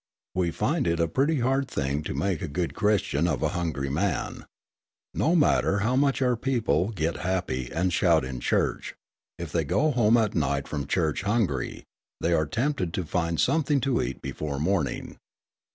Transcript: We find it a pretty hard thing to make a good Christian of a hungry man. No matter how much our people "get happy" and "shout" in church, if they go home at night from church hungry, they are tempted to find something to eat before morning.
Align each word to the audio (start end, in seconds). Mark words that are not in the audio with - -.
We 0.33 0.49
find 0.49 0.87
it 0.87 0.99
a 0.99 1.07
pretty 1.07 1.41
hard 1.41 1.67
thing 1.69 2.01
to 2.05 2.15
make 2.15 2.41
a 2.41 2.47
good 2.47 2.73
Christian 2.73 3.27
of 3.27 3.43
a 3.43 3.49
hungry 3.53 3.91
man. 3.91 4.47
No 5.13 5.35
matter 5.35 5.81
how 5.85 5.95
much 5.95 6.23
our 6.23 6.35
people 6.35 6.89
"get 6.89 7.17
happy" 7.17 7.71
and 7.71 7.93
"shout" 7.93 8.25
in 8.25 8.39
church, 8.39 8.95
if 9.37 9.51
they 9.51 9.63
go 9.63 9.91
home 9.91 10.17
at 10.17 10.33
night 10.33 10.67
from 10.67 10.87
church 10.87 11.21
hungry, 11.21 11.83
they 12.19 12.33
are 12.33 12.47
tempted 12.47 12.95
to 12.95 13.05
find 13.05 13.39
something 13.39 13.79
to 13.81 14.01
eat 14.01 14.23
before 14.23 14.57
morning. 14.59 15.19